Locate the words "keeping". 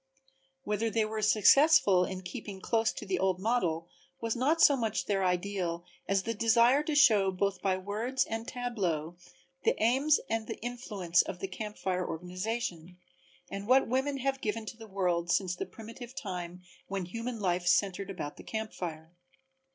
2.23-2.59